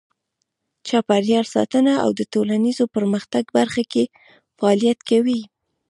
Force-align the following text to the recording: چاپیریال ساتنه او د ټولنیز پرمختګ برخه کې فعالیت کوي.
چاپیریال 0.87 1.45
ساتنه 1.55 1.93
او 2.03 2.09
د 2.19 2.21
ټولنیز 2.33 2.77
پرمختګ 2.95 3.43
برخه 3.57 3.83
کې 3.91 4.03
فعالیت 4.57 4.99
کوي. 5.09 5.39